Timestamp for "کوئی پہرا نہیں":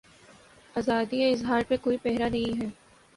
1.83-2.61